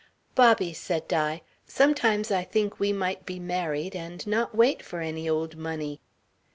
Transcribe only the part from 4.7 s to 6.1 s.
for any old money."